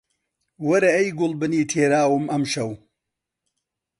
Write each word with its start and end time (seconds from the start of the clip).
وەرە 0.67 0.89
ئەی 0.95 1.07
گوڵبنی 1.19 1.67
تێراوم 1.71 2.25
ئەمشەو 2.31 2.71